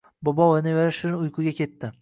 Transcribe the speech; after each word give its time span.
Bobo 0.27 0.47
va 0.53 0.63
nevara 0.69 0.95
shirin 1.01 1.21
uyquga 1.27 1.57
ketdi… 1.61 1.89